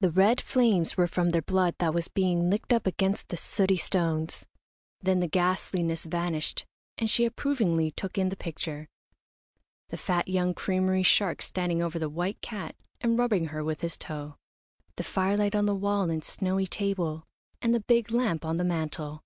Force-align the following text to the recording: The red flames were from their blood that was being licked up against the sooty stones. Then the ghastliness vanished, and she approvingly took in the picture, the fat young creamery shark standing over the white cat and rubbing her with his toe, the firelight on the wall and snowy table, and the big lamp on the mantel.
The 0.00 0.10
red 0.10 0.40
flames 0.40 0.96
were 0.96 1.06
from 1.06 1.30
their 1.30 1.40
blood 1.40 1.76
that 1.78 1.94
was 1.94 2.08
being 2.08 2.50
licked 2.50 2.72
up 2.72 2.88
against 2.88 3.28
the 3.28 3.36
sooty 3.36 3.76
stones. 3.76 4.44
Then 5.00 5.20
the 5.20 5.28
ghastliness 5.28 6.06
vanished, 6.06 6.66
and 6.98 7.08
she 7.08 7.24
approvingly 7.24 7.92
took 7.92 8.18
in 8.18 8.30
the 8.30 8.36
picture, 8.36 8.88
the 9.90 9.96
fat 9.96 10.26
young 10.26 10.54
creamery 10.54 11.04
shark 11.04 11.40
standing 11.40 11.80
over 11.80 12.00
the 12.00 12.10
white 12.10 12.40
cat 12.40 12.74
and 13.00 13.16
rubbing 13.16 13.44
her 13.44 13.62
with 13.62 13.80
his 13.82 13.96
toe, 13.96 14.34
the 14.96 15.04
firelight 15.04 15.54
on 15.54 15.66
the 15.66 15.76
wall 15.76 16.10
and 16.10 16.24
snowy 16.24 16.66
table, 16.66 17.22
and 17.62 17.72
the 17.72 17.78
big 17.78 18.10
lamp 18.10 18.44
on 18.44 18.56
the 18.56 18.64
mantel. 18.64 19.22